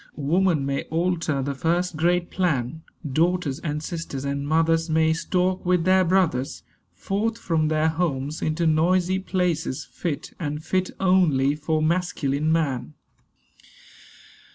Woman 0.17 0.65
may 0.65 0.85
alter 0.85 1.43
the 1.43 1.53
first 1.53 1.95
great 1.95 2.31
plan. 2.31 2.81
Daughters 3.07 3.59
and 3.59 3.83
sisters 3.83 4.25
and 4.25 4.47
mothers 4.47 4.89
May 4.89 5.13
stalk 5.13 5.63
with 5.63 5.83
their 5.83 6.03
brothers 6.03 6.63
Forth 6.95 7.37
from 7.37 7.67
their 7.67 7.87
homes 7.87 8.41
into 8.41 8.65
noisy 8.65 9.19
places 9.19 9.85
Fit 9.91 10.33
(and 10.39 10.63
fit 10.63 10.89
only) 10.99 11.53
for 11.53 11.83
masculine 11.83 12.51
man. 12.51 12.95